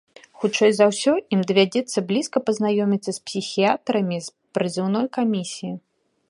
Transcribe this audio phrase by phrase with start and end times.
[0.43, 5.73] Хутчэй за ўсё ім давядзецца блізка пазнаёміцца з псіхіятрамі з прызыўной камісіі.